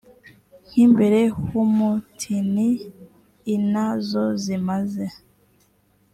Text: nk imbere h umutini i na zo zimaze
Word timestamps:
nk 0.67 0.73
imbere 0.85 1.19
h 1.45 1.47
umutini 1.63 2.67
i 3.53 3.55
na 3.71 3.87
zo 4.07 4.25
zimaze 4.43 5.05